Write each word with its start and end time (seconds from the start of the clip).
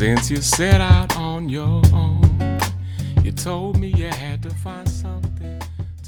you 0.00 0.40
set 0.42 0.80
out 0.80 1.16
on 1.16 1.48
your 1.48 1.82
own. 1.92 2.22
You 3.22 3.32
told 3.32 3.78
me 3.78 3.88
you 3.90 4.08
had 4.08 4.40
to 4.42 4.50
find 4.50 4.88
something 4.88 5.58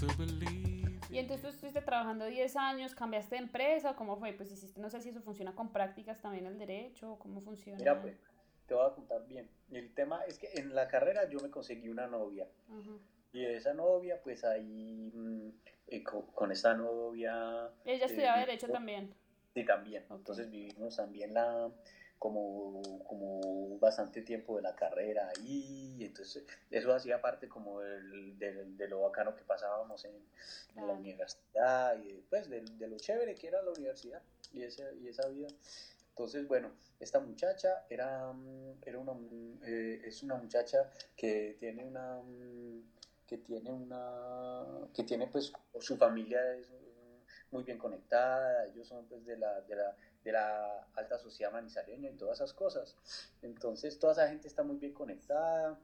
to 0.00 0.06
believe. 0.16 0.98
Y 1.10 1.18
entonces 1.18 1.42
tú 1.42 1.48
estuviste 1.48 1.80
trabajando 1.82 2.24
10 2.26 2.56
años, 2.56 2.94
cambiaste 2.94 3.36
de 3.36 3.42
empresa, 3.42 3.94
¿cómo 3.94 4.16
fue? 4.18 4.32
Pues 4.32 4.50
hiciste, 4.50 4.80
no 4.80 4.90
sé 4.90 5.00
si 5.00 5.10
eso 5.10 5.20
funciona 5.20 5.54
con 5.54 5.70
prácticas 5.72 6.20
también 6.20 6.46
el 6.46 6.58
derecho, 6.58 7.16
¿cómo 7.20 7.40
funciona? 7.40 7.78
Mira, 7.78 8.00
pues, 8.00 8.16
te 8.66 8.74
voy 8.74 8.84
a 8.90 8.94
contar 8.94 9.24
bien. 9.28 9.48
El 9.70 9.92
tema 9.94 10.22
es 10.26 10.38
que 10.38 10.48
en 10.54 10.74
la 10.74 10.88
carrera 10.88 11.28
yo 11.28 11.38
me 11.40 11.50
conseguí 11.50 11.88
una 11.88 12.06
novia. 12.08 12.48
Ajá. 12.68 12.90
Y 13.32 13.44
esa 13.44 13.74
novia, 13.74 14.20
pues 14.24 14.44
ahí, 14.44 15.12
mm, 15.14 15.48
eh, 15.88 16.02
co- 16.02 16.26
con, 16.34 16.50
esta 16.50 16.74
novia... 16.74 17.68
Ella 17.84 18.04
eh, 18.04 18.06
estudiaba 18.06 18.38
derecho 18.38 18.66
vi- 18.66 18.72
también. 18.72 19.14
Sí, 19.54 19.64
también. 19.64 20.02
Ok. 20.08 20.18
Entonces 20.18 20.50
vivimos 20.50 20.96
también 20.96 21.32
la 21.34 21.68
como, 22.24 22.80
como 23.04 23.78
bastante 23.78 24.22
tiempo 24.22 24.56
de 24.56 24.62
la 24.62 24.74
carrera 24.74 25.28
ahí, 25.36 25.98
entonces 26.00 26.42
eso 26.70 26.94
hacía 26.94 27.20
parte 27.20 27.50
como 27.50 27.80
del- 27.82 28.38
del- 28.38 28.78
de 28.78 28.88
lo 28.88 29.02
bacano 29.02 29.36
que 29.36 29.44
pasábamos 29.44 30.06
en, 30.06 30.14
la 30.74 30.94
universidad 30.94 31.98
y 32.02 32.12
después 32.14 32.48
de, 32.48 32.62
de 32.62 32.88
lo 32.88 32.96
chévere 32.98 33.34
que 33.34 33.48
era 33.48 33.60
la 33.62 33.72
universidad 33.72 34.22
y, 34.54 34.62
ese, 34.62 34.84
y 35.02 35.08
esa 35.08 35.28
vida. 35.28 35.48
Entonces, 36.10 36.48
bueno, 36.48 36.70
esta 36.98 37.20
muchacha 37.20 37.84
era, 37.90 38.32
mm, 38.32 38.78
era 38.86 38.98
una, 38.98 39.12
mm, 39.12 39.58
eh, 39.64 40.00
es 40.06 40.22
una 40.22 40.36
muchacha 40.36 40.90
que 41.14 41.56
tiene 41.60 41.84
una, 41.84 42.22
mm, 42.22 42.80
que 43.26 43.36
tiene 43.36 43.70
una, 43.70 44.64
que 44.94 45.02
tiene 45.04 45.26
pues 45.26 45.52
su 45.78 45.96
familia 45.98 46.40
es 46.56 46.68
muy 47.50 47.64
bien 47.64 47.76
conectada, 47.78 48.64
ellos 48.66 48.88
son 48.88 49.04
pues 49.08 49.26
de 49.26 49.36
la, 49.36 49.60
de 49.62 49.76
la, 49.76 49.94
de 50.24 50.32
la 50.32 50.88
alta 50.94 51.18
sociedad 51.18 51.52
manizaleña 51.52 52.10
y 52.10 52.16
todas 52.16 52.38
esas 52.38 52.52
cosas. 52.52 52.96
Entonces, 53.42 53.98
toda 53.98 54.14
esa 54.14 54.28
gente 54.28 54.48
está 54.48 54.62
muy 54.62 54.76
bien 54.76 54.92
conectada. 54.94 55.78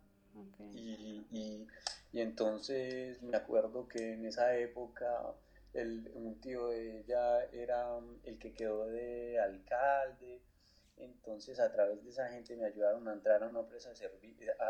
Y, 0.74 1.26
y, 1.32 1.66
y 2.12 2.20
entonces 2.20 3.20
me 3.22 3.36
acuerdo 3.36 3.88
que 3.88 4.12
en 4.14 4.24
esa 4.26 4.56
época 4.56 5.34
el, 5.74 6.10
un 6.14 6.40
tío 6.40 6.68
de 6.68 7.00
ella 7.00 7.44
era 7.46 7.98
el 8.24 8.38
que 8.38 8.52
quedó 8.52 8.86
de 8.86 9.38
alcalde. 9.40 10.40
Entonces 10.96 11.58
a 11.60 11.72
través 11.72 12.04
de 12.04 12.10
esa 12.10 12.28
gente 12.28 12.56
me 12.56 12.66
ayudaron 12.66 13.08
a 13.08 13.12
entrar 13.12 13.42
a 13.42 13.48
una 13.48 13.60
empresa 13.60 13.88
de 13.88 13.96
servi- 13.96 14.36
a, 14.58 14.64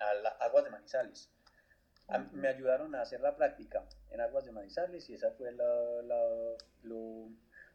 a, 0.00 0.10
a 0.10 0.14
la- 0.14 0.30
Aguas 0.40 0.64
de 0.64 0.70
Manizales. 0.70 1.30
A- 2.08 2.18
me 2.18 2.48
ayudaron 2.48 2.94
a 2.94 3.02
hacer 3.02 3.20
la 3.20 3.36
práctica 3.36 3.84
en 4.10 4.20
Aguas 4.20 4.44
de 4.44 4.52
Manizales 4.52 5.08
y 5.10 5.14
esa 5.14 5.30
fue 5.32 5.52
la- 5.52 6.02
la- 6.02 6.56
lo, 6.84 7.28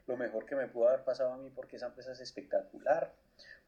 lo 0.08 0.18
mejor 0.18 0.46
que 0.46 0.56
me 0.56 0.68
pudo 0.68 0.88
haber 0.88 1.04
pasado 1.04 1.34
a 1.34 1.38
mí 1.38 1.50
porque 1.50 1.76
esa 1.76 1.88
empresa 1.88 2.14
es 2.14 2.22
espectacular, 2.22 3.14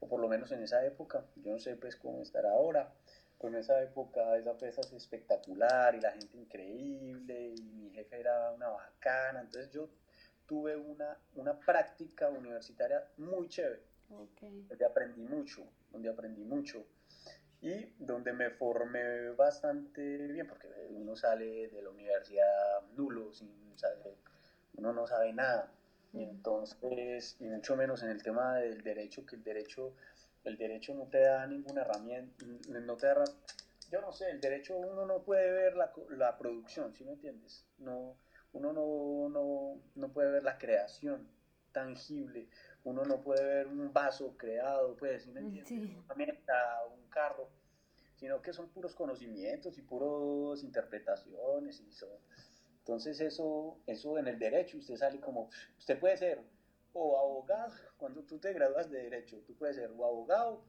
o 0.00 0.08
por 0.08 0.20
lo 0.20 0.28
menos 0.28 0.50
en 0.52 0.62
esa 0.62 0.84
época, 0.84 1.24
yo 1.36 1.52
no 1.52 1.58
sé 1.58 1.76
pues 1.76 1.96
cómo 1.96 2.22
estará 2.22 2.50
ahora, 2.50 2.92
pero 3.38 3.52
en 3.54 3.60
esa 3.60 3.80
época 3.82 4.36
esa 4.36 4.50
empresa 4.50 4.80
es 4.80 4.92
espectacular 4.92 5.94
y 5.94 6.00
la 6.00 6.12
gente 6.12 6.36
increíble 6.36 7.54
y 7.56 7.62
mi 7.62 7.90
jefe 7.90 8.20
era 8.20 8.50
una 8.52 8.68
bacana, 8.68 9.40
entonces 9.40 9.70
yo 9.70 9.88
tuve 10.46 10.76
una, 10.76 11.16
una 11.34 11.58
práctica 11.60 12.28
universitaria 12.28 13.06
muy 13.18 13.48
chévere 13.48 13.82
Ok. 14.10 14.42
donde 14.68 14.84
aprendí 14.84 15.22
mucho, 15.22 15.62
donde 15.92 16.08
aprendí 16.08 16.42
mucho 16.42 16.84
y 17.60 17.92
donde 17.98 18.32
me 18.32 18.50
formé 18.50 19.30
bastante 19.30 20.00
bien, 20.28 20.46
porque 20.46 20.66
uno 20.88 21.14
sale 21.14 21.68
de 21.68 21.82
la 21.82 21.90
universidad 21.90 22.82
nulo, 22.96 23.32
sin 23.32 23.50
saber, 23.78 24.16
uno 24.74 24.92
no 24.92 25.06
sabe 25.06 25.32
nada. 25.32 25.70
Y 26.12 26.24
entonces, 26.24 27.36
y 27.38 27.44
mucho 27.44 27.76
menos 27.76 28.02
en 28.02 28.10
el 28.10 28.22
tema 28.22 28.56
del 28.56 28.82
derecho, 28.82 29.24
que 29.24 29.36
el 29.36 29.44
derecho, 29.44 29.94
el 30.44 30.56
derecho 30.56 30.94
no 30.94 31.06
te 31.06 31.20
da 31.20 31.46
ninguna 31.46 31.82
herramienta, 31.82 32.44
no 32.68 32.96
te 32.96 33.06
da, 33.06 33.24
yo 33.90 34.00
no 34.00 34.12
sé, 34.12 34.30
el 34.30 34.40
derecho 34.40 34.76
uno 34.76 35.06
no 35.06 35.22
puede 35.22 35.50
ver 35.52 35.76
la, 35.76 35.92
la 36.10 36.36
producción, 36.36 36.94
¿sí 36.94 37.04
me 37.04 37.12
entiendes? 37.12 37.64
No, 37.78 38.16
uno 38.52 38.72
no, 38.72 39.28
no, 39.28 39.80
no 39.94 40.12
puede 40.12 40.32
ver 40.32 40.42
la 40.42 40.58
creación 40.58 41.28
tangible, 41.72 42.48
uno 42.82 43.04
no 43.04 43.20
puede 43.20 43.44
ver 43.44 43.66
un 43.68 43.92
vaso 43.92 44.36
creado, 44.36 44.96
pues, 44.96 45.22
¿sí 45.22 45.30
me 45.30 45.40
entiendes? 45.40 45.68
Sí. 45.68 45.96
Una 46.04 46.14
meta, 46.16 46.84
un 46.92 47.08
carro, 47.08 47.48
sino 48.16 48.42
que 48.42 48.52
son 48.52 48.68
puros 48.68 48.94
conocimientos 48.94 49.78
y 49.78 49.82
puros 49.82 50.64
interpretaciones 50.64 51.80
y 51.80 51.92
son... 51.92 52.10
Entonces 52.90 53.20
eso, 53.20 53.78
eso 53.86 54.18
en 54.18 54.26
el 54.26 54.36
derecho 54.36 54.76
usted 54.76 54.96
sale 54.96 55.20
como, 55.20 55.48
usted 55.78 55.96
puede 56.00 56.16
ser 56.16 56.40
o 56.92 57.16
abogado, 57.20 57.72
cuando 57.96 58.24
tú 58.24 58.40
te 58.40 58.52
gradúas 58.52 58.90
de 58.90 59.04
derecho, 59.04 59.38
tú 59.46 59.54
puedes 59.54 59.76
ser 59.76 59.92
o 59.96 60.04
abogado 60.04 60.64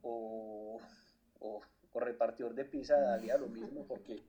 o, 0.00 0.80
o, 1.38 1.60
o 1.92 2.00
repartidor 2.00 2.54
de 2.54 2.64
pizza, 2.64 2.98
daría 2.98 3.36
lo 3.36 3.48
mismo 3.48 3.86
porque, 3.86 4.22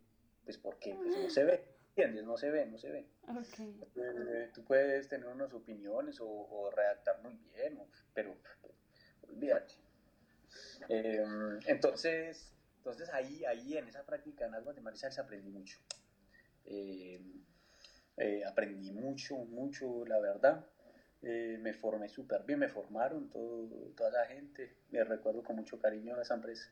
pues 0.44 0.58
porque 0.58 0.94
pues, 0.94 1.16
no 1.16 1.30
se 1.30 1.46
ve, 1.46 1.64
¿entiendes? 1.88 2.26
No 2.26 2.36
se 2.36 2.52
ve, 2.52 2.66
no 2.66 2.78
se 2.78 2.92
ve. 2.92 3.08
Ok. 3.30 3.60
Eh, 3.96 4.52
tú 4.54 4.66
puedes 4.66 5.08
tener 5.08 5.30
unas 5.30 5.54
opiniones 5.54 6.20
o, 6.20 6.28
o 6.28 6.70
redactar 6.70 7.22
muy 7.24 7.38
bien, 7.56 7.80
pero, 8.14 8.36
pero 8.62 8.74
olvídate. 9.30 9.76
Eh, 10.90 11.24
entonces, 11.66 12.52
entonces 12.76 13.08
ahí, 13.14 13.46
ahí 13.46 13.78
en 13.78 13.88
esa 13.88 14.06
práctica 14.06 14.48
en 14.48 14.76
de 14.76 14.82
Manizales 14.82 15.18
aprendí 15.18 15.50
mucho. 15.50 15.80
Eh, 16.66 17.20
eh, 18.18 18.44
aprendí 18.46 18.92
mucho, 18.92 19.36
mucho, 19.38 20.06
la 20.06 20.20
verdad. 20.20 20.66
Eh, 21.24 21.58
me 21.62 21.74
formé 21.74 22.10
súper 22.10 22.44
bien, 22.44 22.60
me 22.60 22.68
formaron 22.68 23.30
todo, 23.30 23.68
toda 23.96 24.10
esa 24.10 24.26
gente. 24.26 24.78
Me 24.90 25.04
recuerdo 25.04 25.44
con 25.44 25.56
mucho 25.56 25.80
cariño 25.80 26.16
a 26.16 26.22
esa 26.22 26.36
empresa. 26.36 26.72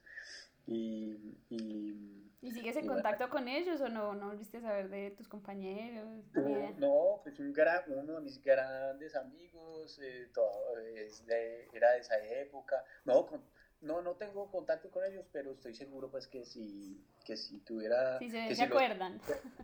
Y, 0.66 1.38
y 1.50 2.32
¿Y 2.42 2.52
sigues 2.52 2.76
en 2.78 2.86
Y 2.86 2.88
bueno. 2.88 3.02
contacto 3.04 3.30
con 3.30 3.48
ellos 3.48 3.82
o 3.82 3.90
no, 3.90 4.16
no 4.16 4.28
volviste 4.28 4.58
a 4.58 4.62
saber 4.62 4.90
de 4.90 5.12
tus 5.12 5.28
compañeros? 5.28 6.26
Uh. 6.36 6.74
No, 6.78 7.20
pues 7.24 7.38
un 7.40 7.52
gran, 7.52 7.84
uno 7.88 8.16
de 8.16 8.22
mis 8.22 8.42
grandes 8.42 9.16
amigos, 9.16 10.00
eh, 10.02 10.30
todo, 10.34 10.78
es 10.80 11.26
de- 11.26 11.68
era 11.74 11.92
de 11.92 12.00
esa 12.00 12.18
época. 12.24 12.84
No, 13.06 13.26
con- 13.26 13.44
no, 13.82 14.02
no 14.02 14.16
tengo 14.16 14.50
contacto 14.52 14.90
con 14.92 15.04
ellos, 15.06 15.26
pero 15.32 15.52
estoy 15.52 15.74
seguro 15.74 16.10
pues 16.10 16.28
que 16.28 16.46
si, 16.46 17.04
que 17.26 17.38
si 17.38 17.60
tuviera... 17.60 18.20
Si 18.20 18.30
se, 18.30 18.48
que 18.48 18.56
se 18.56 18.64
si 18.64 18.68
lo- 18.70 18.76
acuerdan, 18.76 19.20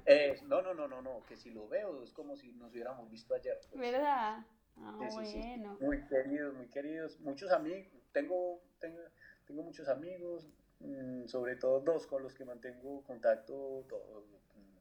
eh, 0.05 0.39
no, 0.43 0.61
no, 0.61 0.73
no, 0.73 0.87
no, 0.87 1.01
no, 1.01 1.23
que 1.27 1.35
si 1.37 1.51
lo 1.51 1.67
veo 1.67 2.03
es 2.03 2.11
como 2.13 2.35
si 2.35 2.51
nos 2.53 2.71
hubiéramos 2.71 3.09
visto 3.09 3.33
ayer. 3.35 3.59
pues. 3.69 3.79
¿verdad? 3.79 4.45
Ah, 4.77 4.97
Sí, 4.99 5.07
sí, 5.11 5.25
sí. 5.31 5.37
bueno. 5.39 5.77
Muy 5.79 6.05
queridos, 6.07 6.53
muy 6.55 6.67
queridos. 6.67 7.19
Muchos 7.19 7.51
amigos, 7.51 7.91
tengo, 8.11 8.61
tengo, 8.79 9.01
tengo 9.45 9.63
muchos 9.63 9.87
amigos, 9.89 10.47
mm, 10.79 11.25
sobre 11.27 11.55
todo 11.55 11.79
dos 11.79 12.07
con 12.07 12.23
los 12.23 12.33
que 12.33 12.45
mantengo 12.45 13.03
contacto 13.03 13.85
todo- 13.89 14.25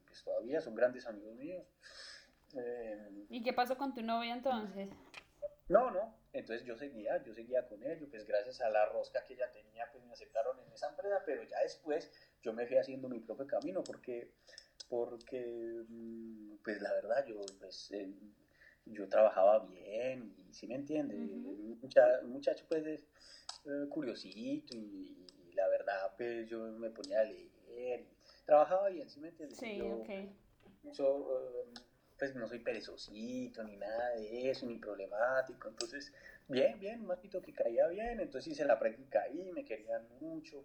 pues, 0.07 0.23
todavía, 0.23 0.61
son 0.61 0.75
grandes 0.75 1.07
amigos 1.07 1.35
míos. 1.37 1.65
Eh, 2.57 3.25
¿Y 3.31 3.43
qué 3.43 3.53
pasó 3.53 3.77
con 3.77 3.95
tu 3.95 4.03
novia 4.03 4.33
entonces? 4.33 4.89
no, 5.69 5.91
no, 5.91 6.15
entonces 6.35 6.67
yo 6.67 6.77
seguía, 6.77 7.23
yo 7.23 7.33
seguía 7.33 7.67
con 7.69 7.83
ellos, 7.83 8.09
pues 8.11 8.27
gracias 8.27 8.61
a 8.61 8.69
la 8.69 8.87
rosca 8.87 9.25
que 9.25 9.35
ella 9.35 9.51
tenía, 9.53 9.89
pues 9.93 10.05
me 10.05 10.13
aceptaron 10.13 10.59
en 10.61 10.73
esa 10.73 10.89
empresa, 10.91 11.23
pero 11.25 11.43
ya 11.45 11.61
después 11.63 12.11
yo 12.43 12.53
me 12.53 12.67
fui 12.67 12.77
haciendo 12.77 13.09
mi 13.09 13.21
propio 13.21 13.47
camino 13.47 13.83
porque, 13.85 14.33
porque 14.89 15.85
mm, 15.89 16.57
pues 16.65 16.81
la 16.83 16.93
verdad 16.93 17.25
yo, 17.27 17.41
pues, 17.61 17.91
eh, 17.93 18.13
yo 18.87 19.09
trabajaba 19.09 19.61
bien 19.67 20.35
y 20.49 20.53
si 20.53 20.67
me 20.67 20.75
entiende, 20.75 21.15
un, 21.17 21.79
mucha- 21.81 22.21
un 22.23 22.31
muchacho 22.33 22.65
pues 22.69 22.85
es 22.85 23.01
eh, 23.65 23.89
curiosito 23.89 24.75
y, 24.75 25.27
y 25.49 25.53
la 25.55 25.69
verdad 25.69 26.15
pues 26.17 26.49
yo 26.49 26.59
me 26.73 26.91
ponía 26.91 27.21
a 27.21 27.25
leer, 27.25 28.01
y 28.01 28.45
trabajaba 28.45 28.89
bien, 28.89 29.09
¿sí 29.09 29.21
me 29.21 29.29
entiendes? 29.29 29.59
Sí, 29.59 29.79
Yo- 29.79 30.03
ok. 30.03 30.11
yo, 30.93 31.41
eh, 31.41 31.81
pues 32.19 32.35
no 32.35 32.47
soy 32.49 32.61
perezosito 32.61 33.63
ni 33.65 33.77
nada 33.77 34.11
de 34.11 34.51
eso, 34.51 34.67
ni 34.67 34.77
problemático. 34.79 35.69
Entonces, 35.69 36.13
bien, 36.49 36.79
bien, 36.79 37.01
un 37.01 37.07
mapito 37.07 37.43
que 37.43 37.53
caía 37.53 37.87
bien. 37.89 38.21
Entonces 38.21 38.53
hice 38.53 38.65
la 38.65 38.79
práctica 38.79 39.23
ahí, 39.23 39.51
me 39.53 39.65
querían 39.65 40.07
mucho 40.21 40.65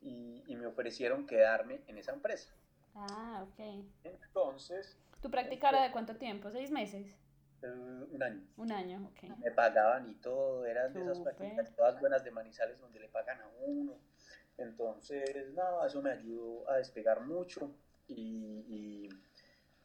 y, 0.00 0.42
y 0.46 0.56
me 0.56 0.66
ofrecieron 0.66 1.26
quedarme 1.26 1.80
en 1.86 1.98
esa 1.98 2.12
empresa. 2.12 2.50
Ah, 2.94 3.44
ok. 3.48 3.84
Entonces, 4.04 4.96
¿Tu 5.20 5.30
práctica 5.30 5.70
era 5.70 5.82
de 5.82 5.92
cuánto 5.92 6.16
tiempo? 6.16 6.50
¿Seis 6.50 6.70
meses? 6.70 7.16
eh, 7.62 8.06
un 8.10 8.22
año. 8.22 8.40
Un 8.56 8.72
año, 8.72 9.10
ok. 9.12 9.36
Me 9.38 9.50
pagaban 9.50 10.08
y 10.08 10.14
todo, 10.16 10.64
eran 10.64 10.92
de 10.92 11.02
esas 11.02 11.18
prácticas 11.20 11.74
todas 11.74 11.98
buenas 12.00 12.24
de 12.24 12.30
Manizales 12.30 12.80
donde 12.80 13.00
le 13.00 13.08
pagan 13.08 13.40
a 13.40 13.48
uno. 13.60 13.94
Entonces, 14.56 15.52
nada, 15.54 15.86
eso 15.86 16.02
me 16.02 16.10
ayudó 16.10 16.68
a 16.70 16.76
despegar 16.76 17.20
mucho 17.20 17.72
y, 18.08 18.64
y, 18.68 19.08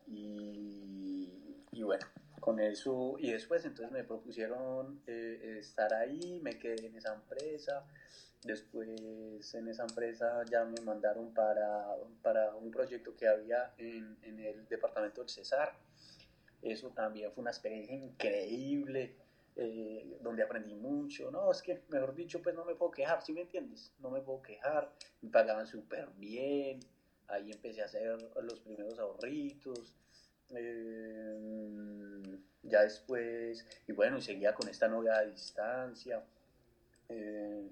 y- 0.08 1.66
y 1.72 1.84
bueno, 1.84 2.06
con 2.40 2.60
eso, 2.60 3.16
y 3.20 3.32
después 3.32 3.66
entonces 3.66 3.92
me 3.92 4.04
propusieron 4.04 5.02
eh, 5.08 5.58
estar 5.60 5.94
ahí, 5.94 6.40
me 6.42 6.58
quedé 6.60 6.88
en 6.88 6.96
esa 6.96 7.14
empresa, 7.14 7.86
después 8.44 9.54
en 9.56 9.68
esa 9.70 9.84
empresa 9.84 10.44
ya 10.52 10.66
me 10.66 10.82
mandaron 10.82 11.34
para, 11.34 11.86
para 12.22 12.54
un 12.56 12.70
proyecto 12.72 13.16
que 13.16 13.28
había 13.28 13.74
en, 13.78 14.18
en 14.24 14.40
el 14.40 14.68
departamento 14.68 15.22
del 15.22 15.30
Cesar, 15.30 15.74
eso 16.62 16.90
también 16.92 17.32
fue 17.32 17.42
una 17.42 17.52
experiencia 17.52 17.96
increíble, 17.96 19.16
eh, 19.56 20.18
donde 20.22 20.44
aprendí 20.44 20.76
mucho. 20.76 21.30
No, 21.30 21.52
es 21.52 21.62
que, 21.62 21.82
mejor 21.90 22.16
dicho, 22.16 22.42
pues 22.42 22.56
no 22.56 22.66
me 22.66 22.76
puedo 22.76 22.92
quejar, 22.92 23.22
¿sí 23.22 23.34
me 23.34 23.42
entiendes? 23.42 23.94
No 24.00 24.10
me 24.10 24.22
puedo 24.22 24.42
quejar, 24.42 24.92
me 25.22 25.30
pagaban 25.30 25.68
súper 25.68 26.08
bien, 26.18 26.80
ahí 27.28 27.52
empecé 27.52 27.82
a 27.82 27.86
hacer 27.86 28.18
los 28.42 28.60
primeros 28.60 28.98
ahorritos. 29.00 29.96
Eh, 30.50 32.40
ya 32.64 32.82
después, 32.82 33.66
y 33.88 33.92
bueno, 33.92 34.18
y 34.18 34.22
seguía 34.22 34.54
con 34.54 34.70
esta 34.70 34.88
novia 34.88 35.18
a 35.18 35.26
distancia. 35.26 36.24
Eh, 37.10 37.70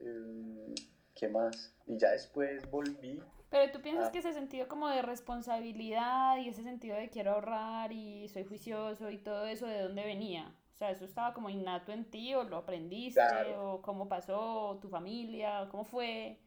eh, 0.00 0.74
¿Qué 1.14 1.28
más? 1.28 1.74
Y 1.86 1.98
ya 1.98 2.10
después 2.10 2.68
volví. 2.70 3.20
Pero 3.50 3.72
tú 3.72 3.80
piensas 3.80 4.10
que 4.10 4.18
ese 4.18 4.32
sentido 4.32 4.66
como 4.68 4.88
de 4.88 5.02
responsabilidad 5.02 6.36
y 6.38 6.48
ese 6.48 6.62
sentido 6.62 6.96
de 6.96 7.08
quiero 7.08 7.32
ahorrar 7.32 7.92
y 7.92 8.28
soy 8.28 8.44
juicioso 8.44 9.10
y 9.10 9.18
todo 9.18 9.46
eso, 9.46 9.66
¿de 9.66 9.82
dónde 9.82 10.04
venía? 10.04 10.52
O 10.74 10.76
sea, 10.76 10.90
¿eso 10.90 11.04
estaba 11.04 11.32
como 11.32 11.48
innato 11.48 11.92
en 11.92 12.04
ti 12.04 12.34
o 12.34 12.42
lo 12.44 12.56
aprendiste 12.56 13.22
o 13.56 13.80
cómo 13.80 14.08
pasó, 14.08 14.78
tu 14.82 14.88
familia, 14.88 15.68
cómo 15.70 15.84
fue? 15.84 16.38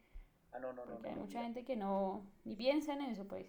Ah, 0.52 0.58
no, 0.58 0.72
no, 0.72 0.84
no. 0.84 0.98
hay 1.04 1.14
mucha 1.14 1.42
gente 1.42 1.64
que 1.64 1.76
no, 1.76 2.26
ni 2.44 2.56
piensa 2.56 2.94
en 2.94 3.02
eso, 3.02 3.24
pues. 3.24 3.46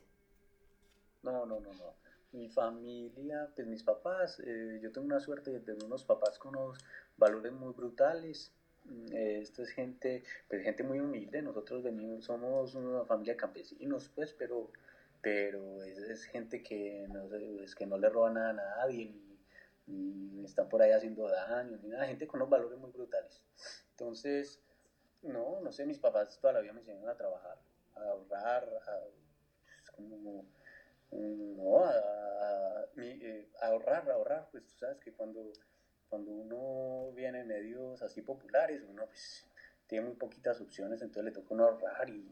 No, 1.23 1.45
no, 1.45 1.59
no, 1.59 1.73
no. 1.73 1.93
Mi 2.31 2.47
familia, 2.49 3.49
pues 3.55 3.67
mis 3.67 3.83
papás, 3.83 4.39
eh, 4.45 4.79
yo 4.81 4.91
tengo 4.91 5.05
una 5.05 5.19
suerte 5.19 5.51
de 5.51 5.59
tener 5.59 5.83
unos 5.83 6.03
papás 6.03 6.39
con 6.39 6.55
unos 6.55 6.77
valores 7.17 7.51
muy 7.51 7.73
brutales. 7.73 8.53
Mm, 8.85 9.13
esto 9.13 9.63
es 9.63 9.69
gente, 9.71 10.23
pues 10.47 10.63
gente 10.63 10.83
muy 10.83 10.99
humilde. 10.99 11.41
Nosotros 11.41 11.83
venimos, 11.83 12.25
somos 12.25 12.75
una 12.75 13.03
familia 13.05 13.33
de 13.33 13.37
campesinos, 13.37 14.09
pues, 14.15 14.33
pero, 14.33 14.69
pero 15.21 15.83
es, 15.83 16.23
gente 16.25 16.63
que 16.63 17.07
no, 17.09 17.35
es 17.35 17.75
que 17.75 17.85
no 17.85 17.97
le 17.97 18.09
roba 18.09 18.29
nada 18.29 18.49
a 18.49 18.53
nadie, 18.53 19.13
ni, 19.87 20.29
ni 20.31 20.45
están 20.45 20.69
por 20.69 20.81
ahí 20.81 20.91
haciendo 20.91 21.27
daño, 21.27 21.77
ni 21.83 21.89
nada. 21.89 22.07
Gente 22.07 22.27
con 22.27 22.39
unos 22.39 22.49
valores 22.49 22.79
muy 22.79 22.91
brutales. 22.91 23.41
Entonces, 23.91 24.61
no, 25.23 25.61
no 25.61 25.71
sé, 25.71 25.85
mis 25.85 25.99
papás 25.99 26.39
toda 26.39 26.53
la 26.53 26.61
vida 26.61 26.73
me 26.73 26.79
enseñaron 26.79 27.09
a 27.09 27.17
trabajar, 27.17 27.57
a 27.95 28.01
ahorrar, 28.01 28.63
a, 28.87 28.99
pues, 29.69 29.91
como 29.95 30.45
no, 31.11 31.85
a, 31.85 32.85
eh, 32.97 33.49
ahorrar, 33.61 34.09
ahorrar, 34.09 34.47
pues 34.51 34.65
tú 34.65 34.73
sabes 34.77 34.99
que 34.99 35.11
cuando, 35.11 35.51
cuando 36.09 36.31
uno 36.31 37.11
viene 37.13 37.41
en 37.41 37.47
medios 37.47 38.01
así 38.01 38.21
populares, 38.21 38.81
uno 38.87 39.05
pues 39.05 39.45
tiene 39.87 40.05
muy 40.05 40.15
poquitas 40.15 40.61
opciones, 40.61 41.01
entonces 41.01 41.25
le 41.25 41.31
toca 41.31 41.53
uno 41.53 41.65
ahorrar 41.65 42.09
y, 42.09 42.25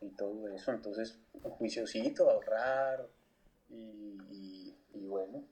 y 0.00 0.10
todo 0.10 0.48
eso, 0.48 0.72
entonces 0.72 1.18
juiciosito, 1.42 2.28
ahorrar 2.28 3.06
y, 3.68 4.74
y, 4.92 5.06
bueno, 5.06 5.44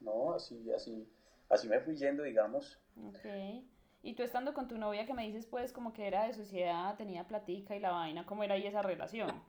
no, 0.00 0.34
así, 0.34 0.70
así, 0.72 1.08
así 1.48 1.68
me 1.68 1.80
fui 1.80 1.96
yendo, 1.96 2.22
digamos. 2.22 2.78
Ok. 3.02 3.18
Y 4.06 4.14
tú 4.14 4.22
estando 4.22 4.54
con 4.54 4.68
tu 4.68 4.78
novia 4.78 5.04
que 5.04 5.14
me 5.14 5.26
dices 5.26 5.46
pues 5.46 5.72
como 5.72 5.92
que 5.92 6.06
era 6.06 6.28
de 6.28 6.32
sociedad, 6.32 6.96
tenía 6.96 7.26
platica 7.26 7.74
y 7.74 7.80
la 7.80 7.90
vaina, 7.90 8.24
¿cómo 8.24 8.44
era 8.44 8.54
ahí 8.54 8.64
esa 8.64 8.80
relación? 8.80 9.42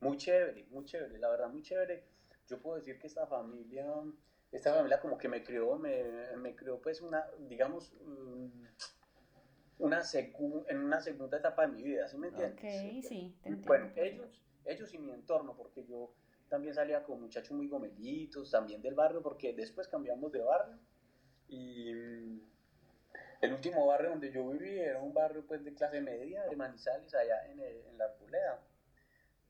muy 0.00 0.16
chévere, 0.16 0.64
muy 0.70 0.86
chévere, 0.86 1.18
la 1.18 1.28
verdad, 1.28 1.50
muy 1.50 1.60
chévere. 1.60 2.02
Yo 2.48 2.58
puedo 2.62 2.76
decir 2.76 2.98
que 2.98 3.06
esta 3.06 3.26
familia, 3.26 3.86
esta 4.50 4.72
familia 4.72 4.98
como 4.98 5.18
que 5.18 5.28
me 5.28 5.44
creó, 5.44 5.78
me, 5.78 6.34
me 6.38 6.56
creó 6.56 6.80
pues 6.80 7.02
una, 7.02 7.26
digamos, 7.50 7.92
mm, 8.02 8.46
una 9.80 10.00
en 10.68 10.78
una 10.78 11.00
segunda 11.02 11.36
etapa 11.36 11.66
de 11.66 11.72
mi 11.74 11.82
vida, 11.82 12.08
¿sí 12.08 12.16
me 12.16 12.28
entiendes? 12.28 12.56
Ok, 12.56 13.06
sí, 13.06 13.36
te 13.42 13.50
entiendo. 13.50 13.66
Bueno, 13.66 13.90
ellos, 13.96 14.40
ellos 14.64 14.94
y 14.94 14.98
mi 14.98 15.12
entorno, 15.12 15.54
porque 15.54 15.84
yo 15.84 16.14
también 16.48 16.72
salía 16.72 17.04
con 17.04 17.20
muchachos 17.20 17.52
muy 17.52 17.68
gomelitos, 17.68 18.50
también 18.50 18.80
del 18.80 18.94
barrio, 18.94 19.20
porque 19.20 19.52
después 19.52 19.86
cambiamos 19.86 20.32
de 20.32 20.40
barrio 20.40 20.78
y 21.46 21.92
el 23.40 23.52
último 23.52 23.86
barrio 23.86 24.10
donde 24.10 24.30
yo 24.30 24.48
viví 24.48 24.78
era 24.78 25.00
un 25.00 25.14
barrio 25.14 25.44
pues 25.46 25.64
de 25.64 25.74
clase 25.74 26.00
media, 26.00 26.44
de 26.44 26.56
Manizales, 26.56 27.14
allá 27.14 27.46
en, 27.46 27.60
en 27.60 27.98
la 27.98 28.04
Arboleda. 28.04 28.60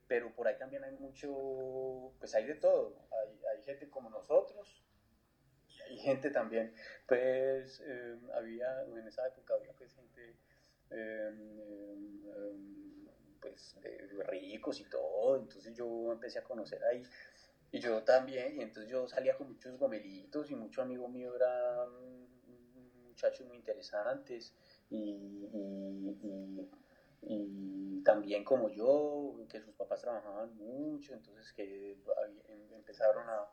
Pero 0.07 0.35
por 0.35 0.47
ahí 0.47 0.57
también 0.59 0.85
hay 0.85 0.97
mucho, 0.97 2.13
pues 2.19 2.35
hay 2.35 2.47
de 2.47 2.55
todo, 2.55 2.97
hay, 3.11 3.41
hay 3.53 3.63
gente 3.63 3.89
como 3.89 4.11
nosotros 4.11 4.83
y 5.69 5.81
hay 5.83 5.99
gente 5.99 6.31
también, 6.31 6.75
pues 7.07 7.81
eh, 7.85 8.19
había, 8.35 8.83
en 8.83 9.07
esa 9.07 9.27
época 9.27 9.55
había 9.55 9.73
pues 9.73 9.93
gente, 9.95 10.35
em, 10.91 12.29
em, 12.29 13.09
pues 13.41 13.77
ricos 14.27 14.81
y 14.81 14.85
todo, 14.85 15.37
entonces 15.37 15.75
yo 15.75 16.13
empecé 16.13 16.39
a 16.39 16.45
conocer 16.45 16.83
ahí. 16.85 17.03
Y 17.73 17.79
yo 17.79 18.03
también, 18.03 18.57
y 18.57 18.63
entonces 18.63 18.91
yo 18.91 19.07
salía 19.09 19.37
con 19.37 19.53
muchos 19.53 19.79
gomelitos 19.79 20.51
y 20.51 20.57
muchos 20.57 20.85
amigos 20.85 21.09
míos 21.09 21.37
eran 21.37 22.20
muchachos 23.21 23.47
muy 23.47 23.57
interesantes 23.57 24.55
y, 24.91 25.49
también 28.03 28.45
como 28.45 28.71
yo, 28.71 29.37
que 29.51 29.61
sus 29.61 29.75
papás 29.75 30.01
trabajaban 30.01 30.57
mucho, 30.57 31.13
entonces 31.13 31.53
que 31.53 31.93
em, 31.93 32.73
empezaron 32.75 33.29
a, 33.29 33.47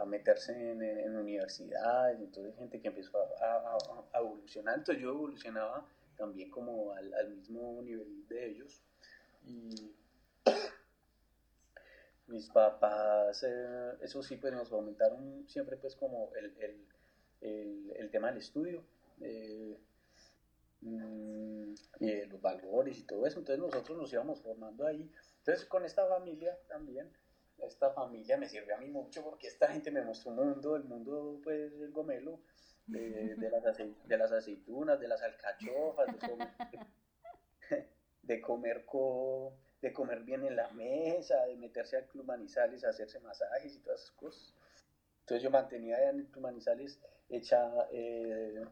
a 0.00 0.04
meterse 0.04 0.52
en, 0.52 0.82
en, 0.82 1.16
universidades, 1.16 2.20
entonces 2.20 2.54
gente 2.56 2.80
que 2.80 2.88
empezó 2.88 3.18
a, 3.40 3.78
a, 4.12 4.18
evolucionar, 4.18 4.78
entonces 4.78 5.02
yo 5.02 5.10
evolucionaba 5.10 5.86
también 6.16 6.50
como 6.50 6.92
al, 6.92 7.12
al 7.14 7.30
mismo 7.30 7.80
nivel 7.82 8.28
de 8.28 8.46
ellos. 8.46 8.82
Y 9.46 9.94
mis 12.26 12.48
papás, 12.50 13.42
eh, 13.44 13.96
eso 14.02 14.22
sí, 14.22 14.36
pues 14.36 14.52
nos 14.52 14.68
fomentaron 14.68 15.44
siempre 15.48 15.76
pues 15.76 15.96
como 15.96 16.30
el, 16.36 16.54
el, 16.60 16.86
el, 17.44 18.10
tema 18.10 18.28
del 18.28 18.38
estudio. 18.38 18.84
Eh, 19.20 19.78
Mm, 20.84 21.72
y 22.00 22.26
los 22.26 22.40
valores 22.42 22.98
y 22.98 23.04
todo 23.04 23.26
eso. 23.26 23.38
Entonces 23.38 23.58
nosotros 23.64 23.98
nos 23.98 24.12
íbamos 24.12 24.40
formando 24.42 24.86
ahí. 24.86 25.10
Entonces 25.38 25.64
con 25.66 25.84
esta 25.84 26.06
familia 26.06 26.58
también, 26.68 27.10
esta 27.58 27.90
familia 27.90 28.36
me 28.36 28.48
sirve 28.48 28.74
a 28.74 28.78
mí 28.78 28.88
mucho 28.90 29.22
porque 29.24 29.46
esta 29.46 29.68
gente 29.68 29.90
me 29.90 30.02
mostró 30.02 30.32
un 30.32 30.48
mundo, 30.48 30.76
el 30.76 30.84
mundo 30.84 31.40
pues 31.42 31.72
el 31.72 31.90
gomelo, 31.90 32.40
de, 32.86 33.34
de, 33.36 33.50
las, 33.50 33.78
de 33.78 34.18
las 34.18 34.30
aceitunas, 34.30 35.00
de 35.00 35.08
las 35.08 35.22
alcachofas, 35.22 36.06
de 38.22 38.40
comer, 38.42 38.84
comer, 38.84 38.84
de 39.80 39.92
comer 39.94 40.20
bien 40.20 40.44
en 40.44 40.56
la 40.56 40.68
mesa, 40.72 41.46
de 41.46 41.56
meterse 41.56 41.96
al 41.96 42.08
club 42.08 42.26
Manizales 42.26 42.84
hacerse 42.84 43.20
masajes 43.20 43.74
y 43.74 43.78
todas 43.78 44.00
esas 44.00 44.12
cosas. 44.12 44.54
Entonces 45.20 45.42
yo 45.42 45.50
mantenía 45.50 46.10
en 46.10 46.18
el 46.18 46.26
club 46.26 46.42
hecha... 47.36 47.88
Eh, 47.92 48.64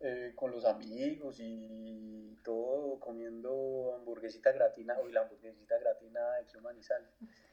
eh, 0.00 0.32
con 0.36 0.52
los 0.52 0.64
amigos 0.64 1.38
y 1.40 2.38
todo, 2.44 3.00
comiendo 3.00 3.96
hamburguesita 3.96 4.52
gratina, 4.52 4.96
uy, 5.02 5.10
la 5.10 5.22
hamburguesita 5.22 5.76
gratina 5.76 6.20
de 6.36 6.46
Club 6.46 6.62
Manizales, 6.62 7.10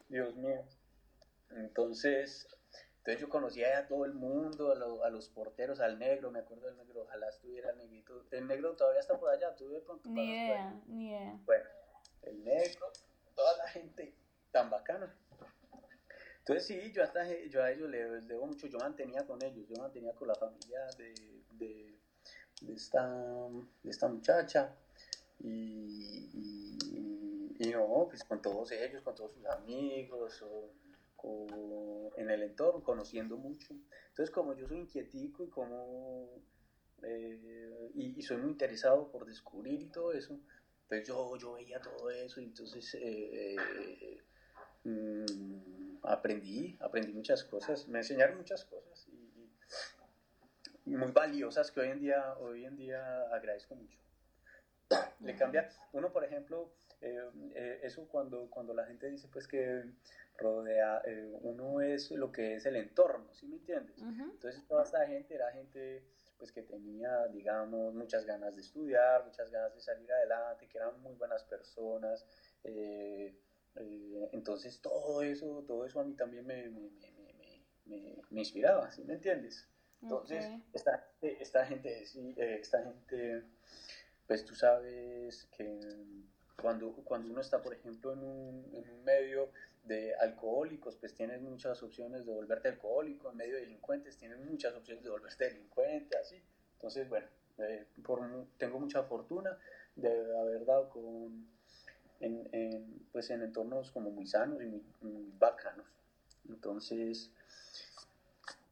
Dios 0.09 0.35
mío. 0.35 0.63
Entonces, 1.50 2.47
entonces 3.00 3.19
yo 3.19 3.29
conocía 3.29 3.79
a 3.79 3.88
todo 3.88 4.05
el 4.05 4.13
mundo, 4.13 4.71
a, 4.71 5.07
a, 5.07 5.09
los 5.09 5.29
porteros, 5.29 5.79
al 5.79 5.97
negro, 5.97 6.29
me 6.29 6.38
acuerdo 6.38 6.67
del 6.67 6.77
negro, 6.77 7.01
ojalá 7.01 7.29
estuviera 7.29 7.71
el 7.71 7.79
negrito. 7.79 8.27
El 8.29 8.45
negro 8.47 8.75
todavía 8.75 9.00
está 9.00 9.17
por 9.17 9.31
allá, 9.31 9.55
tú 9.55 9.67
de 9.69 9.81
pronto. 9.81 10.07
Ni 10.07 10.29
idea, 10.29 10.79
ni 10.85 11.07
idea. 11.09 11.39
Bueno, 11.45 11.65
el 12.21 12.43
negro, 12.43 12.91
toda 13.33 13.57
la 13.57 13.67
gente 13.69 14.13
tan 14.51 14.69
bacana. 14.69 15.17
Entonces 16.48 16.68
sí, 16.68 16.92
yo, 16.92 17.02
hasta, 17.02 17.28
yo 17.48 17.64
a 17.64 17.72
ellos 17.72 17.90
les 17.90 18.28
debo 18.28 18.46
mucho, 18.46 18.68
yo 18.68 18.78
mantenía 18.78 19.25
con 19.25 19.44
ellos, 19.44 19.68
yo 19.68 19.82
mantenía 19.82 20.14
con 20.14 20.28
la 20.28 20.36
familia 20.36 20.86
de, 20.96 21.16
de 21.58 22.74
esta, 22.74 23.50
de 23.82 23.90
esta 23.90 24.08
muchacha. 24.08 24.75
Y, 25.40 26.30
y, 27.58 27.72
no, 27.72 28.06
pues 28.08 28.24
con 28.24 28.44
todos 28.44 28.72
ellos, 28.74 29.02
con 29.02 29.16
todos 29.16 29.34
sus 29.34 29.46
amigos, 29.48 30.44
o, 31.18 32.12
en 32.16 32.30
el 32.30 32.44
entorno, 32.44 32.84
conociendo 32.84 33.38
mucho. 33.38 33.74
Entonces, 34.10 34.30
como 34.30 34.54
yo 34.54 34.68
soy 34.68 34.78
inquietico 34.78 35.44
y 35.44 35.50
como 35.50 36.30
eh, 37.02 37.90
y, 37.96 38.22
soy 38.22 38.38
muy 38.38 38.52
interesado 38.52 39.12
por 39.12 39.25
descubrir 39.25 39.82
y 39.82 39.88
todo 39.88 40.14
eso, 40.14 40.40
pues 40.88 41.08
yo, 41.08 41.36
yo 41.38 41.54
veía 41.54 41.82
todo 41.82 42.12
eso 42.12 42.40
y 42.40 42.46
entonces 42.46 42.94
eh, 42.94 43.56
eh, 43.56 44.22
mm, 44.84 45.75
aprendí, 46.07 46.77
aprendí 46.79 47.13
muchas 47.13 47.43
cosas, 47.43 47.88
me 47.88 48.00
enseñaron 48.00 48.38
muchas 48.38 48.63
cosas 48.65 49.07
muy 50.85 51.12
valiosas 51.12 51.71
que 51.71 51.79
hoy 51.79 51.89
en 51.89 52.00
día, 52.00 52.33
hoy 52.39 52.65
en 52.65 52.77
día 52.77 53.24
agradezco 53.31 53.75
mucho. 53.75 54.00
Le 55.19 55.35
cambia, 55.35 55.67
uno 55.93 56.12
por 56.12 56.24
ejemplo, 56.24 56.71
eh, 57.01 57.29
eh, 57.55 57.79
eso 57.83 58.07
cuando, 58.07 58.50
cuando 58.50 58.74
la 58.74 58.85
gente 58.85 59.09
dice 59.09 59.27
pues 59.31 59.47
que 59.47 59.83
rodea, 60.38 61.01
eh, 61.05 61.33
uno 61.41 61.81
es 61.81 62.12
lo 62.12 62.31
que 62.31 62.55
es 62.55 62.65
el 62.65 62.75
entorno, 62.75 63.33
¿sí 63.33 63.47
me 63.47 63.55
entiendes? 63.55 64.00
Entonces 64.01 64.62
toda 64.67 64.83
esta 64.83 65.05
gente 65.07 65.33
era 65.33 65.51
gente 65.51 66.03
pues 66.38 66.51
que 66.51 66.62
tenía, 66.62 67.27
digamos, 67.27 67.93
muchas 67.93 68.25
ganas 68.25 68.55
de 68.55 68.62
estudiar, 68.62 69.24
muchas 69.25 69.50
ganas 69.50 69.74
de 69.74 69.79
salir 69.79 70.12
adelante, 70.12 70.67
que 70.67 70.77
eran 70.77 71.01
muy 71.01 71.15
buenas 71.15 71.43
personas. 71.45 72.25
Entonces 74.32 74.79
todo 74.82 75.22
eso, 75.22 75.63
todo 75.67 75.86
eso 75.86 76.00
a 76.00 76.03
mí 76.03 76.13
también 76.13 76.46
me, 76.46 76.70
me, 76.70 76.89
me, 77.86 78.15
me 78.29 78.39
inspiraba, 78.39 78.91
¿sí 78.91 79.03
me 79.03 79.15
entiendes? 79.15 79.67
Entonces, 80.01 80.46
esta, 80.74 81.08
esta 81.22 81.65
gente, 81.65 82.03
eh, 82.38 82.60
esta 82.62 82.84
gente, 82.84 83.44
pues 84.27 84.46
tú 84.46 84.53
sabes 84.53 85.46
que 85.58 85.79
cuando, 86.62 86.91
cuando 87.03 87.32
uno 87.32 87.41
está, 87.41 87.62
por 87.62 87.74
ejemplo, 87.74 88.13
en 88.13 88.20
un, 88.20 88.70
en 88.74 88.89
un 88.89 89.03
medio 89.03 89.50
de 89.84 90.15
alcohólicos, 90.15 90.96
pues 90.98 91.15
tienes 91.15 91.41
muchas 91.41 91.82
opciones 91.82 92.25
de 92.25 92.32
volverte 92.32 92.67
alcohólico, 92.67 93.32
en 93.32 93.38
medio 93.38 93.55
de 93.55 93.62
delincuentes 93.62 94.17
tienes 94.17 94.39
muchas 94.39 94.75
opciones 94.75 95.03
de 95.03 95.10
volverte 95.10 95.46
delincuente, 95.46 96.17
así. 96.17 96.41
Entonces, 96.74 97.10
bueno, 97.10 97.27
eh, 97.58 97.86
por, 98.03 98.22
tengo 98.58 98.79
mucha 98.79 99.03
fortuna 99.03 99.58
de 99.96 100.10
haber 100.10 100.65
dado 100.65 100.89
con, 100.89 101.48
en, 102.19 102.48
en, 102.51 103.07
pues 103.12 103.29
en 103.29 103.41
entornos 103.41 103.91
como 103.91 104.12
muy 104.12 104.27
sanos 104.27 104.62
y 104.62 104.84
muy, 105.01 105.31
bacanos. 105.38 105.86
Entonces, 106.48 107.31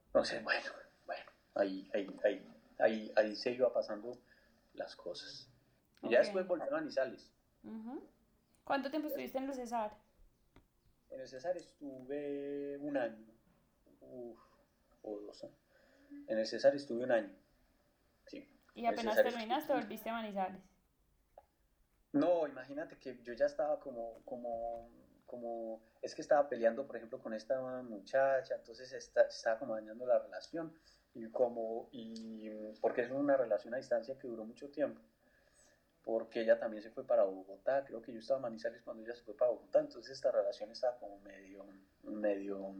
entonces, 0.07 0.43
bueno, 0.43 0.69
bueno, 1.05 1.25
ahí, 1.55 1.89
ahí, 1.93 2.19
ahí, 2.23 2.47
ahí, 2.79 3.11
ahí 3.15 3.35
se 3.35 3.51
iba 3.51 3.73
pasando 3.73 4.17
las 4.73 4.95
cosas. 4.95 5.49
Y 6.01 6.09
ya 6.09 6.19
después 6.19 6.47
volví 6.47 6.67
a 6.67 6.71
Manizales. 6.71 7.31
¿Cuánto 8.63 8.89
tiempo 8.89 9.07
estuviste 9.07 9.37
en 9.37 9.47
los 9.47 9.55
César? 9.55 9.95
En 11.09 11.21
el 11.21 11.27
César 11.27 11.55
estuve 11.57 12.77
un 12.79 12.97
año, 12.97 13.25
o 15.01 15.19
dos 15.21 15.43
años. 15.43 15.57
En 16.27 16.37
el 16.37 16.45
César 16.45 16.75
estuve 16.75 17.03
un 17.03 17.11
año, 17.11 17.33
sí. 18.25 18.47
¿Y 18.75 18.85
apenas 18.85 19.15
terminaste 19.15 19.73
volviste 19.73 20.09
a 20.09 20.13
Manizales? 20.13 20.72
No, 22.13 22.47
imagínate 22.47 22.97
que 22.97 23.19
yo 23.23 23.33
ya 23.33 23.45
estaba 23.47 23.79
como, 23.79 24.21
como, 24.25 24.89
como, 25.25 25.81
es 26.01 26.15
que 26.15 26.21
estaba 26.21 26.47
peleando, 26.47 26.85
por 26.85 26.95
ejemplo, 26.95 27.19
con 27.21 27.33
esta 27.33 27.59
muchacha, 27.81 28.55
entonces 28.55 28.93
estaba 28.93 29.59
como 29.59 29.75
dañando 29.75 30.05
la 30.05 30.19
relación, 30.19 30.73
y 31.13 31.29
como, 31.29 31.89
y 31.91 32.49
porque 32.81 33.01
es 33.01 33.11
una 33.11 33.35
relación 33.35 33.73
a 33.73 33.77
distancia 33.77 34.17
que 34.17 34.27
duró 34.27 34.45
mucho 34.45 34.69
tiempo 34.69 35.01
porque 36.03 36.41
ella 36.41 36.59
también 36.59 36.83
se 36.83 36.91
fue 36.91 37.05
para 37.05 37.23
Bogotá, 37.23 37.85
creo 37.85 38.01
que 38.01 38.11
yo 38.13 38.19
estaba 38.19 38.37
en 38.39 38.43
Manizales 38.43 38.81
cuando 38.81 39.03
ella 39.03 39.15
se 39.15 39.23
fue 39.23 39.35
para 39.35 39.51
Bogotá, 39.51 39.79
entonces 39.79 40.11
esta 40.11 40.31
relación 40.31 40.69
estaba 40.71 40.97
como 40.97 41.19
medio, 41.19 41.65
medio 42.03 42.75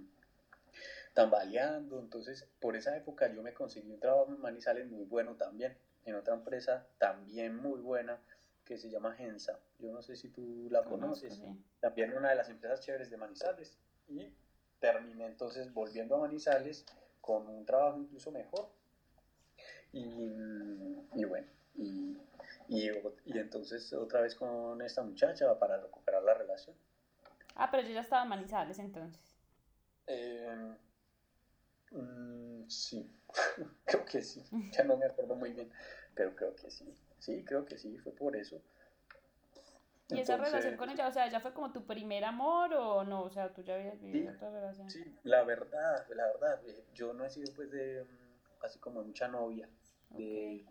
tambaleando, 1.13 1.99
entonces 1.99 2.49
por 2.59 2.75
esa 2.75 2.95
época 2.97 3.31
yo 3.33 3.41
me 3.41 3.53
conseguí 3.53 3.91
un 3.91 3.99
trabajo 3.99 4.33
en 4.33 4.41
Manizales 4.41 4.89
muy 4.89 5.05
bueno 5.05 5.35
también, 5.35 5.77
en 6.05 6.15
otra 6.15 6.33
empresa 6.33 6.85
también 6.97 7.55
muy 7.55 7.79
buena 7.79 8.19
que 8.65 8.77
se 8.77 8.89
llama 8.89 9.13
Gensa, 9.13 9.59
yo 9.79 9.91
no 9.91 10.01
sé 10.01 10.15
si 10.15 10.29
tú 10.29 10.67
la 10.69 10.83
conoces, 10.83 11.41
también 11.79 12.15
una 12.15 12.29
de 12.29 12.35
las 12.35 12.49
empresas 12.49 12.79
chéveres 12.79 13.09
de 13.09 13.17
Manizales, 13.17 13.77
y 14.07 14.33
terminé 14.79 15.25
entonces 15.25 15.73
volviendo 15.73 16.15
a 16.15 16.19
Manizales 16.19 16.85
con 17.21 17.47
un 17.47 17.65
trabajo 17.65 17.99
incluso 17.99 18.31
mejor, 18.31 18.69
y, 19.91 20.01
y 21.13 21.23
bueno, 21.25 21.47
y 21.75 22.17
y, 22.67 22.89
y 23.25 23.37
entonces 23.37 23.91
otra 23.93 24.21
vez 24.21 24.35
con 24.35 24.81
esta 24.81 25.03
muchacha 25.03 25.57
para 25.59 25.77
recuperar 25.77 26.23
la 26.23 26.33
relación. 26.33 26.75
Ah, 27.55 27.69
pero 27.69 27.83
yo 27.83 27.93
ya 27.93 28.01
estaba 28.01 28.23
en 28.23 28.29
Manizales 28.29 28.79
entonces. 28.79 29.21
Eh, 30.07 30.75
mm, 31.91 32.67
sí, 32.67 33.09
creo 33.85 34.05
que 34.05 34.21
sí. 34.21 34.43
Ya 34.71 34.83
no 34.83 34.97
me 34.97 35.05
acuerdo 35.05 35.35
muy 35.35 35.53
bien, 35.53 35.71
pero 36.15 36.35
creo 36.35 36.55
que 36.55 36.71
sí. 36.71 36.93
Sí, 37.23 37.41
creo 37.45 37.65
que 37.65 37.77
sí, 37.77 37.97
fue 37.99 38.11
por 38.11 38.35
eso. 38.35 38.61
¿Y 40.09 40.19
esa 40.19 40.35
relación 40.35 40.75
con 40.75 40.89
ella, 40.89 41.07
o 41.07 41.11
sea, 41.11 41.25
ella 41.25 41.39
fue 41.39 41.53
como 41.53 41.71
tu 41.71 41.85
primer 41.85 42.25
amor 42.25 42.73
o 42.73 43.05
no? 43.05 43.23
O 43.23 43.29
sea, 43.29 43.53
tú 43.53 43.61
ya 43.61 43.75
habías 43.75 43.97
vivido 44.01 44.33
otra 44.33 44.51
relación. 44.51 44.89
Sí, 44.89 45.01
la 45.23 45.45
verdad, 45.45 46.05
la 46.13 46.25
verdad, 46.25 46.59
eh, 46.67 46.83
yo 46.93 47.13
no 47.13 47.23
he 47.23 47.29
sido 47.29 47.53
pues 47.53 47.71
de, 47.71 48.03
mm, 48.03 48.65
así 48.65 48.77
como 48.79 49.01
mucha 49.03 49.29
novia. 49.29 49.69
De, 50.09 50.65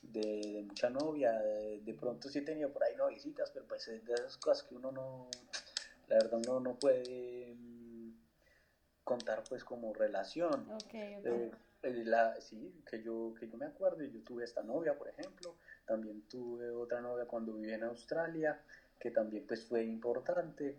de, 0.00 0.64
mucha 0.66 0.88
novia, 0.88 1.32
de, 1.32 1.96
pronto 2.00 2.30
sí 2.30 2.38
he 2.38 2.42
tenido 2.42 2.72
por 2.72 2.84
ahí 2.84 2.96
novicitas, 2.96 3.50
pero 3.50 3.66
pues 3.66 3.86
es 3.88 4.02
de 4.06 4.14
esas 4.14 4.38
cosas 4.38 4.66
que 4.66 4.76
uno 4.76 4.90
no, 4.90 5.28
la 6.06 6.16
verdad 6.16 6.40
uno 6.48 6.60
no 6.60 6.74
puede 6.78 7.54
mm, 7.54 7.77
contar 9.08 9.42
pues 9.48 9.64
como 9.64 9.94
relación. 9.94 10.68
Okay, 10.84 11.16
okay. 11.16 11.50
Eh, 11.82 12.04
la, 12.04 12.38
sí, 12.40 12.82
que 12.90 13.02
yo, 13.02 13.32
que 13.38 13.48
yo 13.48 13.56
me 13.56 13.64
acuerdo, 13.64 14.04
yo 14.04 14.20
tuve 14.20 14.44
esta 14.44 14.62
novia, 14.62 14.98
por 14.98 15.08
ejemplo, 15.08 15.54
también 15.86 16.22
tuve 16.28 16.70
otra 16.70 17.00
novia 17.00 17.24
cuando 17.24 17.54
viví 17.54 17.72
en 17.72 17.84
Australia, 17.84 18.60
que 18.98 19.10
también 19.10 19.46
pues 19.46 19.64
fue 19.64 19.84
importante, 19.84 20.76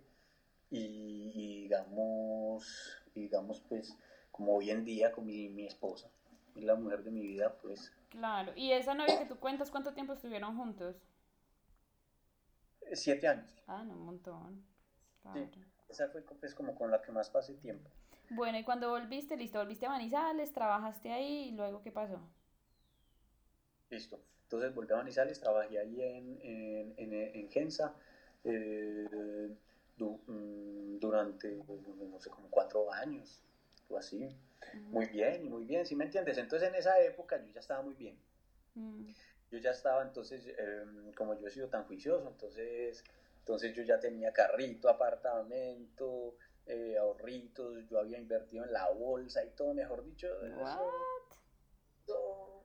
y, 0.70 1.64
digamos, 1.64 3.02
digamos 3.16 3.62
pues 3.68 3.98
como 4.32 4.58
hoy 4.58 4.70
en 4.70 4.86
día 4.86 5.12
con 5.12 5.26
mi, 5.26 5.50
mi 5.50 5.66
esposa, 5.66 6.08
es 6.56 6.64
la 6.64 6.76
mujer 6.76 7.04
de 7.04 7.12
mi 7.12 7.22
vida, 7.22 7.56
pues 7.62 7.92
Claro, 8.10 8.52
y 8.56 8.72
esa 8.74 8.94
novia 8.94 9.20
que 9.20 9.26
tú 9.26 9.40
cuentas, 9.40 9.72
¿cuánto 9.72 9.94
tiempo 9.94 10.14
estuvieron 10.14 10.56
juntos? 10.58 10.96
Siete 12.94 13.28
años. 13.28 13.52
Ah, 13.68 13.84
no, 13.84 13.94
un 13.94 14.06
montón. 14.06 14.66
Sí, 15.34 15.50
esa 15.90 16.10
fue 16.10 16.22
pues, 16.22 16.56
como 16.56 16.76
con 16.76 16.90
la 16.92 17.02
que 17.02 17.12
más 17.12 17.30
pasé 17.30 17.54
tiempo. 17.56 17.90
Bueno, 18.32 18.58
y 18.58 18.64
cuando 18.64 18.90
volviste, 18.90 19.36
listo, 19.38 19.60
volviste 19.60 19.86
a 19.86 19.90
Manizales, 19.90 20.54
trabajaste 20.54 21.12
ahí 21.12 21.50
y 21.50 21.52
luego, 21.52 21.82
¿qué 21.82 21.92
pasó? 21.92 22.20
Listo, 23.90 24.20
entonces 24.44 24.74
volví 24.74 24.94
a 24.94 24.98
Manizales, 24.98 25.40
trabajé 25.40 25.80
ahí 25.80 26.02
en, 26.02 26.40
en, 26.42 26.94
en, 26.98 27.14
en 27.14 27.50
Gensa 27.50 27.96
eh, 28.44 29.50
mm, 29.98 31.00
durante, 31.00 31.52
no 31.56 32.20
sé, 32.20 32.30
como 32.30 32.50
cuatro 32.50 32.92
años, 32.94 33.42
o 33.90 33.98
así 33.98 34.30
muy 34.92 35.08
bien 35.08 35.46
y 35.46 35.50
muy 35.50 35.66
bien, 35.66 35.86
¿sí 35.86 35.96
me 35.96 36.06
entiendes? 36.06 36.38
Entonces 36.38 36.70
en 36.70 36.76
esa 36.76 37.00
época 37.02 37.38
yo 37.38 37.52
ya 37.52 37.60
estaba 37.60 37.82
muy 37.82 37.96
bien. 37.96 38.18
Mm. 38.76 39.10
Yo 39.52 39.58
ya 39.58 39.72
estaba, 39.72 40.04
entonces, 40.04 40.48
em, 40.58 41.12
como 41.14 41.34
yo 41.40 41.48
he 41.48 41.52
sido 41.52 41.68
tan 41.70 41.86
juicioso, 41.86 42.28
entonces, 42.28 43.04
entonces 43.40 43.74
yo 43.74 43.84
ya 43.84 44.00
tenía 44.00 44.32
carrito, 44.32 44.90
apartamento, 44.90 46.36
eh, 46.70 46.98
ahorritos, 46.98 47.88
yo 47.90 48.00
había 48.00 48.18
invertido 48.18 48.64
en 48.64 48.72
la 48.72 48.90
bolsa 48.92 49.44
y 49.44 49.50
todo, 49.50 49.74
mejor 49.74 50.06
dicho. 50.06 50.28
Todo, 52.06 52.64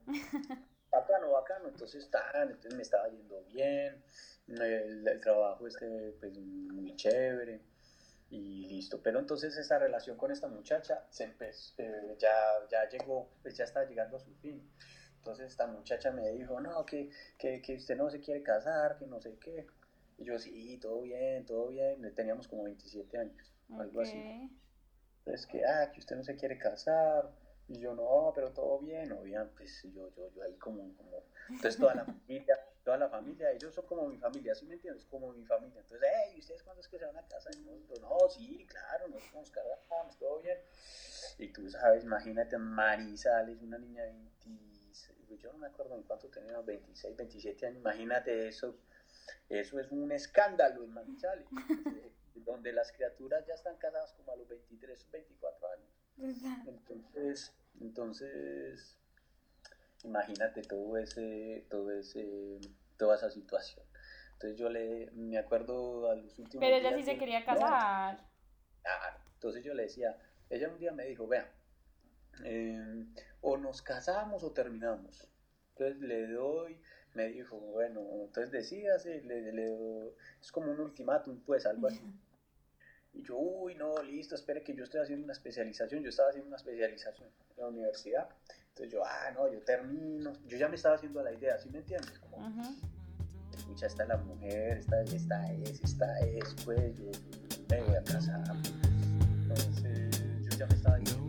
bacano, 0.90 1.32
bacano, 1.32 1.68
entonces, 1.68 2.08
tan, 2.10 2.50
entonces 2.50 2.74
me 2.74 2.82
estaba 2.82 3.08
yendo 3.08 3.42
bien, 3.44 4.04
el, 4.48 5.08
el 5.08 5.20
trabajo 5.20 5.66
este, 5.66 6.12
pues 6.20 6.38
muy 6.38 6.94
chévere 6.96 7.60
y 8.30 8.66
listo. 8.66 9.00
Pero 9.02 9.18
entonces 9.20 9.56
esta 9.56 9.78
relación 9.78 10.16
con 10.16 10.30
esta 10.30 10.48
muchacha 10.48 11.06
se 11.10 11.24
empezó, 11.24 11.74
eh, 11.78 12.16
ya, 12.18 12.34
ya 12.70 12.88
llegó, 12.88 13.30
pues 13.42 13.56
ya 13.56 13.64
está 13.64 13.84
llegando 13.84 14.16
a 14.16 14.20
su 14.20 14.34
fin. 14.36 14.62
Entonces 15.18 15.50
esta 15.50 15.66
muchacha 15.66 16.10
me 16.10 16.30
dijo, 16.32 16.60
no, 16.60 16.84
que, 16.84 17.10
que, 17.38 17.62
que, 17.62 17.76
usted 17.76 17.96
no 17.96 18.10
se 18.10 18.20
quiere 18.20 18.42
casar, 18.42 18.98
que 18.98 19.06
no 19.06 19.20
sé 19.20 19.38
qué. 19.38 19.66
Y 20.18 20.24
yo, 20.24 20.38
sí, 20.38 20.78
todo 20.78 21.00
bien, 21.00 21.46
todo 21.46 21.68
bien. 21.68 22.14
Teníamos 22.14 22.46
como 22.46 22.64
27 22.64 23.18
años, 23.18 23.53
algo 23.78 24.00
así. 24.00 24.50
Entonces 25.18 25.46
que, 25.46 25.64
ah, 25.64 25.90
que 25.92 26.00
usted 26.00 26.16
no 26.16 26.24
se 26.24 26.36
quiere 26.36 26.58
casar. 26.58 27.30
Y 27.66 27.78
yo, 27.78 27.94
no, 27.94 28.30
pero 28.34 28.52
todo 28.52 28.78
bien, 28.80 29.10
o 29.12 29.22
bien, 29.22 29.48
pues 29.56 29.82
yo, 29.84 30.10
yo, 30.14 30.30
yo 30.32 30.42
ahí 30.42 30.54
como, 30.56 30.94
como, 30.96 31.22
entonces 31.48 31.78
toda 31.78 31.94
la 31.94 32.04
familia, 32.04 32.60
toda 32.84 32.98
la 32.98 33.08
familia, 33.08 33.50
ellos 33.52 33.74
son 33.74 33.86
como 33.86 34.06
mi 34.06 34.18
familia, 34.18 34.54
¿sí 34.54 34.66
me 34.66 34.74
entiendes? 34.74 35.06
Como 35.06 35.32
mi 35.32 35.46
familia. 35.46 35.80
Entonces, 35.80 36.06
hey, 36.12 36.38
¿ustedes 36.38 36.62
cuándo 36.62 36.82
es 36.82 36.88
que 36.88 36.98
se 36.98 37.06
van 37.06 37.16
a 37.16 37.26
casa? 37.26 37.48
Y 37.56 37.62
nosotros, 37.62 38.00
no, 38.02 38.28
sí, 38.28 38.66
claro, 38.68 39.08
nos 39.08 39.22
vamos 39.32 39.50
casamos, 39.50 40.18
todo 40.18 40.40
bien. 40.40 40.58
Y 41.38 41.48
tú 41.48 41.68
sabes, 41.70 42.04
imagínate, 42.04 42.58
Marisales, 42.58 43.62
una 43.62 43.78
niña 43.78 44.02
de 44.02 44.12
20, 44.12 44.34
yo 45.42 45.52
no 45.52 45.58
me 45.58 45.66
acuerdo 45.66 45.96
ni 45.96 46.04
cuánto 46.04 46.28
tenía, 46.28 46.60
26, 46.60 47.16
27 47.16 47.66
años, 47.66 47.78
imagínate 47.78 48.48
eso. 48.48 48.78
Eso 49.48 49.80
es 49.80 49.90
un 49.90 50.12
escándalo 50.12 50.84
en 50.84 50.92
Marisales, 50.92 51.46
donde 52.34 52.72
las 52.72 52.92
criaturas 52.92 53.46
ya 53.46 53.54
están 53.54 53.76
casadas 53.76 54.12
como 54.14 54.32
a 54.32 54.36
los 54.36 54.48
23, 54.48 55.10
24 55.10 55.68
años. 55.68 56.66
Entonces, 56.66 57.52
entonces 57.80 58.98
imagínate 60.04 60.62
todo 60.62 60.96
ese, 60.98 61.66
todo 61.70 61.90
ese, 61.90 62.60
toda 62.96 63.16
esa 63.16 63.30
situación. 63.30 63.84
Entonces 64.34 64.58
yo 64.58 64.68
le, 64.68 65.10
me 65.12 65.38
acuerdo 65.38 66.10
a 66.10 66.16
los 66.16 66.38
últimos 66.38 66.64
Pero 66.64 66.76
ella 66.76 66.94
sí 66.96 67.02
se 67.02 67.18
quería 67.18 67.44
casar. 67.44 68.18
claro, 68.82 69.18
entonces 69.34 69.64
yo 69.64 69.74
le 69.74 69.84
decía, 69.84 70.18
ella 70.50 70.68
un 70.68 70.78
día 70.78 70.92
me 70.92 71.06
dijo, 71.06 71.26
vea, 71.26 71.50
em, 72.44 73.14
o 73.40 73.56
nos 73.56 73.82
casamos 73.82 74.44
o 74.44 74.52
terminamos. 74.52 75.28
Entonces 75.70 76.00
le 76.00 76.28
doy, 76.28 76.80
me 77.14 77.28
dijo, 77.28 77.56
bueno, 77.56 78.00
entonces 78.24 78.50
decídase, 78.50 79.22
le, 79.22 79.52
le, 79.52 80.12
es 80.40 80.50
como 80.52 80.70
un 80.70 80.80
ultimátum, 80.80 81.40
pues 81.44 81.66
algo 81.66 81.86
así. 81.86 82.02
Y 83.14 83.22
yo, 83.22 83.36
uy, 83.38 83.76
no, 83.76 84.02
listo, 84.02 84.34
espere 84.34 84.62
que 84.62 84.74
yo 84.74 84.84
estoy 84.84 85.00
haciendo 85.00 85.24
una 85.24 85.32
especialización. 85.32 86.02
Yo 86.02 86.08
estaba 86.08 86.30
haciendo 86.30 86.48
una 86.48 86.56
especialización 86.56 87.28
en 87.56 87.62
la 87.62 87.68
universidad. 87.68 88.28
Entonces 88.70 88.92
yo, 88.92 89.04
ah, 89.04 89.30
no, 89.32 89.50
yo 89.52 89.60
termino. 89.60 90.32
Yo 90.46 90.58
ya 90.58 90.68
me 90.68 90.74
estaba 90.74 90.96
haciendo 90.96 91.22
la 91.22 91.32
idea, 91.32 91.56
¿sí 91.58 91.70
me 91.70 91.78
entiendes? 91.78 92.18
Como, 92.18 92.38
uh 92.38 92.50
-huh. 92.50 93.56
escucha, 93.56 93.86
está 93.86 94.04
la 94.04 94.16
mujer, 94.16 94.78
esta, 94.78 95.00
esta 95.02 95.52
es, 95.52 95.84
esta 95.84 96.20
es, 96.20 96.56
pues 96.64 96.96
yo, 96.96 97.10
me 97.70 97.82
voy 97.82 97.94
a 97.94 98.02
casar. 98.02 98.42
Entonces 99.42 100.20
yo 100.42 100.58
ya 100.58 100.66
me 100.66 100.74
estaba 100.74 100.98
diciendo 100.98 101.23